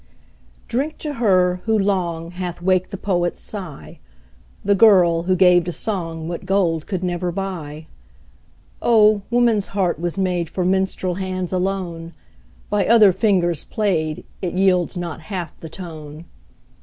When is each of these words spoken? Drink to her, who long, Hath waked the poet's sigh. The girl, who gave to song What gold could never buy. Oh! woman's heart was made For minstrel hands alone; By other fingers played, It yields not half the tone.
Drink 0.67 0.97
to 0.97 1.13
her, 1.13 1.61
who 1.65 1.77
long, 1.77 2.31
Hath 2.31 2.59
waked 2.59 2.89
the 2.89 2.97
poet's 2.97 3.39
sigh. 3.39 3.99
The 4.65 4.73
girl, 4.73 5.21
who 5.29 5.35
gave 5.35 5.65
to 5.65 5.71
song 5.71 6.27
What 6.27 6.47
gold 6.47 6.87
could 6.87 7.03
never 7.03 7.31
buy. 7.31 7.85
Oh! 8.81 9.21
woman's 9.29 9.67
heart 9.77 9.99
was 9.99 10.17
made 10.17 10.49
For 10.49 10.65
minstrel 10.65 11.13
hands 11.21 11.53
alone; 11.53 12.13
By 12.71 12.87
other 12.87 13.11
fingers 13.13 13.63
played, 13.63 14.25
It 14.41 14.55
yields 14.55 14.97
not 14.97 15.19
half 15.21 15.55
the 15.59 15.69
tone. 15.69 16.25